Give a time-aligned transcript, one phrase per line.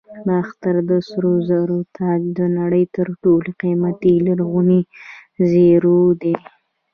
[0.15, 4.81] د باختر د سرو زرو تاج د نړۍ تر ټولو قیمتي لرغوني
[5.51, 5.85] زیور
[6.21, 6.35] دی